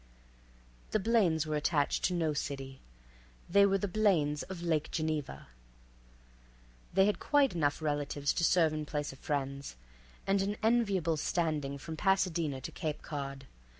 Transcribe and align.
The 0.89 0.99
Blaines 0.99 1.45
were 1.45 1.55
attached 1.55 2.03
to 2.05 2.15
no 2.15 2.33
city. 2.33 2.81
They 3.47 3.67
were 3.67 3.77
the 3.77 3.87
Blaines 3.87 4.41
of 4.41 4.63
Lake 4.63 4.89
Geneva; 4.89 5.49
they 6.91 7.05
had 7.05 7.19
quite 7.19 7.53
enough 7.53 7.83
relatives 7.83 8.33
to 8.33 8.43
serve 8.43 8.73
in 8.73 8.87
place 8.87 9.13
of 9.13 9.19
friends, 9.19 9.75
and 10.25 10.41
an 10.41 10.57
enviable 10.63 11.17
standing 11.17 11.77
from 11.77 11.97
Pasadena 11.97 12.61
to 12.61 12.71
Cape 12.71 13.03
Cod. 13.03 13.45